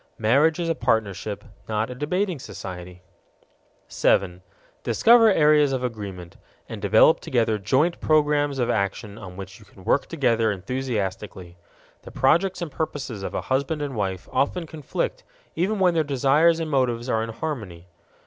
Marriage 0.17 0.59
is 0.59 0.67
a 0.67 0.73
partnership, 0.73 1.43
not 1.69 1.91
a 1.91 1.93
debating 1.93 2.39
society. 2.39 3.03
7. 3.87 4.41
Discover 4.81 5.31
areas 5.31 5.73
of 5.73 5.83
agreement, 5.83 6.37
and 6.67 6.81
develop 6.81 7.19
together 7.19 7.59
joint 7.59 8.01
programs 8.01 8.57
of 8.57 8.67
action 8.67 9.19
on 9.19 9.37
which 9.37 9.59
you 9.59 9.65
can 9.65 9.83
work 9.85 10.07
together 10.07 10.51
enthusiastically. 10.51 11.55
The 12.01 12.09
projects 12.09 12.63
and 12.63 12.71
purposes 12.71 13.21
of 13.21 13.35
a 13.35 13.41
husband 13.41 13.83
and 13.83 13.95
wife 13.95 14.27
often 14.33 14.65
conflict 14.65 15.23
even 15.55 15.77
when 15.77 15.93
their 15.93 16.03
desires 16.03 16.59
and 16.59 16.71
motives 16.71 17.07
are 17.07 17.21
in 17.21 17.29
harmony. 17.29 17.85